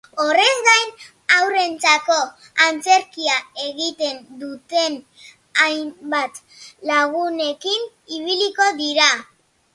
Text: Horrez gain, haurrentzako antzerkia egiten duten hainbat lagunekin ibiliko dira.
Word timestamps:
Horrez 0.21 0.53
gain, 0.67 0.87
haurrentzako 1.33 2.17
antzerkia 2.67 3.35
egiten 3.65 4.17
duten 4.45 4.97
hainbat 5.67 6.43
lagunekin 6.93 7.81
ibiliko 8.19 8.73
dira. 8.83 9.09